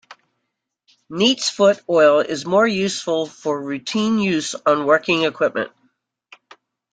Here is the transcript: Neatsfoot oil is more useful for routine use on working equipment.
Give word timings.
Neatsfoot 1.11 1.79
oil 1.87 2.21
is 2.21 2.43
more 2.43 2.65
useful 2.65 3.27
for 3.27 3.61
routine 3.61 4.17
use 4.17 4.55
on 4.65 4.87
working 4.87 5.25
equipment. 5.25 5.71